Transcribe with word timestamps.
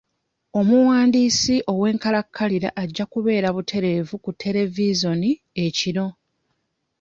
Omuwandiisi 0.59 1.55
ow'enkalakalira 1.71 2.69
ajja 2.83 3.05
kubeera 3.13 3.47
butereevu 3.55 4.15
ku 4.23 4.31
televizoni 4.41 5.31
ekiro. 5.65 6.05